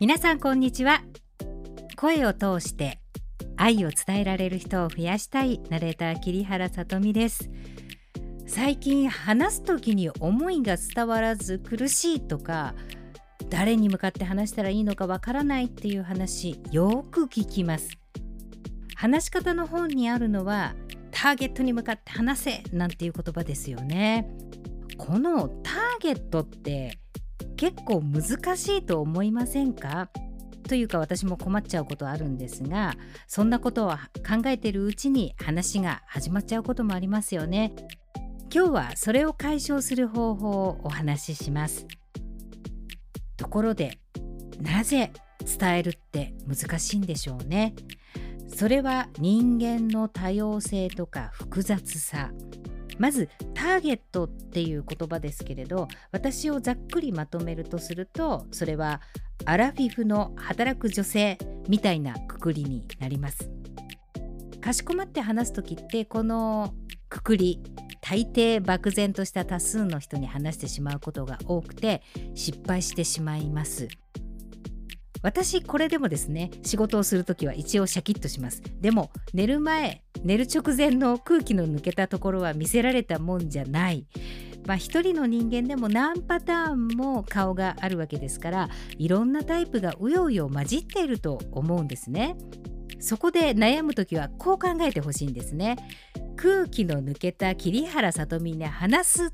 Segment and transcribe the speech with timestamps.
[0.00, 1.02] 皆さんこんにちは。
[1.96, 3.00] 声を通して
[3.56, 7.50] 愛を伝えられる人を増やしたいナレーター桐原さとみです。
[8.46, 12.76] 最近話す時に思いが伝わらず苦しいとか
[13.50, 17.90] 誰に向かって話したらいいのかわからないっていう話よく聞きます。
[18.94, 20.76] 話し方の本にあるのは
[21.10, 24.30] ターゲットに向かって話せなんていう言葉ですよね。
[24.96, 27.00] このターゲットって
[27.58, 30.08] 結構難しいと思いませんか？
[30.68, 32.94] というか私も困っちゃうことあるんですが
[33.26, 37.74] そんなことを考えているうちに話が始まっちゃうこともありますよね。
[38.54, 41.86] 今日はそれを解消する方法をお話しします。
[43.36, 43.98] ところで
[44.60, 45.10] なぜ
[45.58, 47.74] 伝えるって難しいんでしょうね？
[48.46, 52.30] それは人間の多様性とか複雑さ。
[52.98, 59.00] まずターゲットっていう言葉ですけれど私をざっくりまとめるとするとそれは
[59.44, 63.50] アラフィフの働く女性みたいなくくりになります。
[64.60, 66.74] かしこまって話す時ってこの
[67.08, 67.62] くくり
[68.00, 72.02] 大抵漠然とした多数の人に話してしまうことが多くて
[72.34, 73.88] 失敗してしまいます。
[75.22, 78.62] 私これでもですね仕事をする時は一応シャキッとします。
[78.80, 84.06] でも寝る前寝る直前の空気の抜けたところは見せられたもんじゃない。
[84.66, 92.36] まあ一人の人間でも何パターンも顔があるわけですからいろんなタイプがうようよ混じっていると思うんですね。
[93.00, 95.76] そこで悩む時はこう考えてほしいんですね。
[96.36, 99.30] 空気の抜けた桐原さとみに話すっ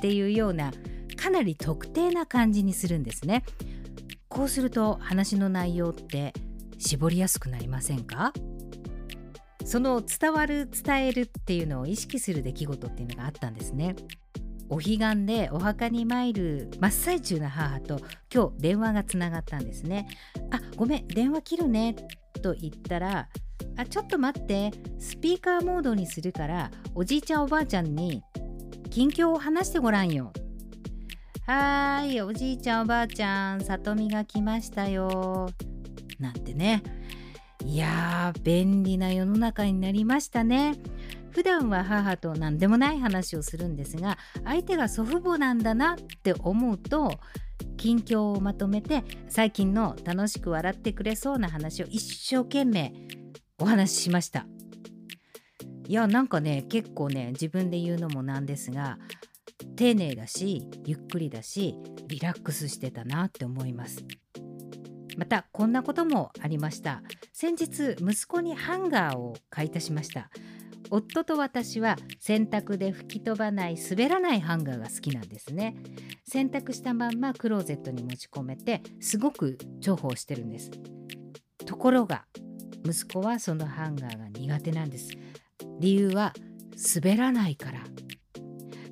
[0.00, 0.72] ていうような
[1.16, 3.44] かなり特定な感じにするんですね。
[4.38, 6.32] こうすると話の内容って
[6.78, 8.32] 絞りやすくなりませんか？
[9.64, 13.96] その伝わる伝えるっていうのを意識する出来事っていうのがあったんですね。
[14.68, 17.98] お彼岸でお墓に参る真っ最中の母と
[18.32, 20.06] 今日電話がつながったんですね。
[20.52, 21.96] あごめん電話切るね
[22.40, 23.28] と言ったら
[23.76, 24.70] あちょっと待って
[25.00, 28.22] スピーカーモードにするからおじいちゃんおばあちゃんに
[28.90, 30.32] 近況を話してごらんよ。
[31.48, 35.48] はーい、おじいちゃんおばあちゃん、里美が来ましたよ。
[36.18, 36.82] なんてね。
[37.64, 40.74] いやー、便利な世の中になりましたね。
[41.30, 47.18] 普段は母と何でもない話をするんですが、相手が祖父母なんだなって思うと、
[47.78, 52.92] 近況をまとめて最近の楽しく笑ってくれそうな話を一生懸命
[53.58, 54.46] お話ししました。
[55.86, 58.98] いやなんかね結構ね自分で言うのもなんですが
[59.78, 61.76] 丁寧だしゆっくりだし
[62.08, 64.04] リラックスしてたなって思います。
[65.16, 67.00] またこんなこともありました。
[67.32, 70.30] 先日息子にハンガーを買い足しました。
[70.90, 75.76] 夫と私は洗濯で吹き飛ばない滑らないハンガーが好きなんですね。
[76.26, 80.72] 洗濯したまんまクローゼットに持ち込めてすごく重宝してるんです。
[81.64, 82.24] ところが
[82.84, 85.12] 息子はそのハンガーが苦手なんです。
[85.78, 86.32] 理由は
[86.96, 87.84] 滑らないから。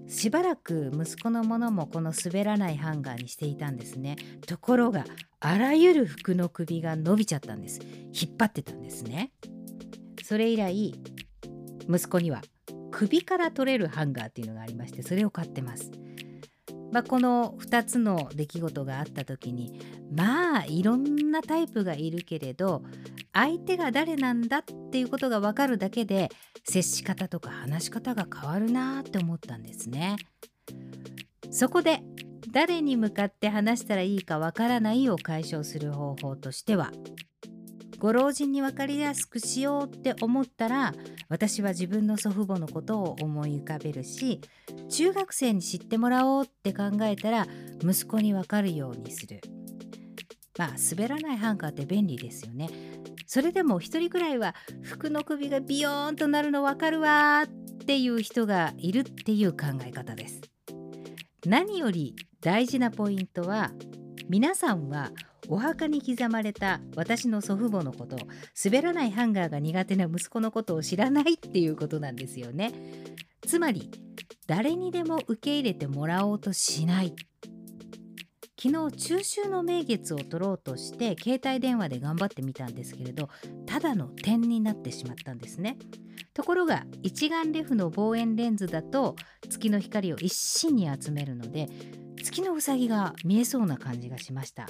[0.08, 4.16] しばらく息子のものもこの滑らないハンガーにしていたんですね。
[4.46, 5.04] ところが
[5.40, 7.80] あらゆる服の首が伸びちゃったんです。
[7.82, 9.32] 引っ張ってたんですね。
[10.22, 10.94] それ以来
[11.88, 12.42] 息子には
[12.90, 15.90] 首から取れるハンガーっていうのがありましてそれを買ってます。
[16.92, 19.80] まあ、この2つの出来事があった時に
[20.14, 22.82] まあいろんなタイプがいるけれど
[23.36, 26.30] 相手が誰なんだっていうことが分かるだけで
[26.64, 30.16] 接し方とか話し方が変わるなって思ったんですね。
[31.50, 32.00] そこで
[32.50, 36.92] 誰に向かって話したらいいかわからないを解消する方法としては
[37.98, 40.94] ご老人に分かりやすくしようって思ったら
[41.28, 44.40] 私は自分の祖父母のことを思い浮かべるし
[44.88, 47.46] 中学生に知ってもらおうって考えたら
[47.82, 49.40] 息子に分かるようにする
[50.58, 52.68] まあ滑らないハンガーって便利ですよね。
[53.26, 57.48] それでも一人くらいは服の首がビヨーンとなるの分かるわっ
[57.86, 60.40] ていう人がいるっていう考え方です。
[61.44, 63.72] 何より大事なポイントは
[64.28, 65.10] 皆さんは
[65.48, 68.16] お墓に刻まれた私の祖父母のこと
[68.64, 72.72] 滑らないハンガーが苦手な息子のことを知らないっていうことなんですよね。
[73.46, 73.90] つまり
[74.46, 77.14] 誰にでも受け入れてもらおうとしない。
[78.60, 83.28] 昨日中秋の名月を取ろうとして携帯電話で頑張ってみたんですけれど
[83.66, 85.76] ただの点になってしまったんですね
[86.32, 89.16] ところが一眼レフの望遠レンズだと
[89.48, 91.68] 月の光を一心に集めるので
[92.22, 94.66] 月のうさぎが見えそうな感じがしました。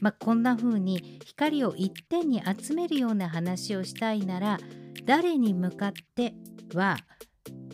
[0.00, 4.58] まあ、こんな風に光を一点に集めるような話をしたいなら
[5.04, 6.34] 誰に向かって
[6.72, 6.96] は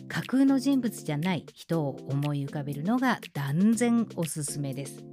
[0.07, 5.10] 架空の人物じゃない人を思い浮かべるのが断然おすすめです。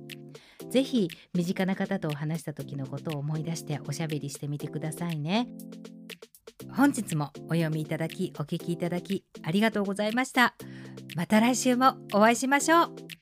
[0.71, 5.49] ぜひ身近な方とお話した時のことを思い出しておしゃべりしてみてくださいね。
[6.77, 10.55] 本日もお読みいただきお聞きいただきありがとうございました。
[11.17, 13.18] また来週もお会いしましょう。